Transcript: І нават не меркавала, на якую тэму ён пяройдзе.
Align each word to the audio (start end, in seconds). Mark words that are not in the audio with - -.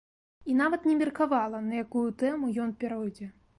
І 0.51 0.55
нават 0.61 0.87
не 0.91 0.95
меркавала, 1.01 1.61
на 1.67 1.73
якую 1.83 2.07
тэму 2.25 2.53
ён 2.67 2.75
пяройдзе. 2.85 3.33